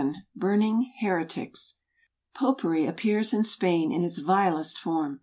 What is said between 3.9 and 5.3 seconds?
in its vilest form.